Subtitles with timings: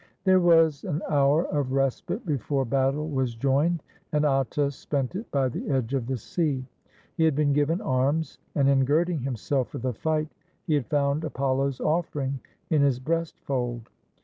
[0.23, 5.47] There was an hour of respite before battle was joined, and Atta spent it by
[5.47, 6.65] the edge of the sea.
[7.17, 10.29] He had been given arms, and in girding himself for the fight
[10.65, 12.39] he had found Apollo's offering
[12.71, 13.91] in his breast fold.